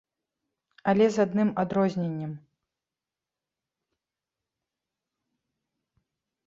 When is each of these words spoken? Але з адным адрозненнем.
Але 0.93 1.05
з 1.15 1.25
адным 1.25 1.49
адрозненнем. 1.63 2.31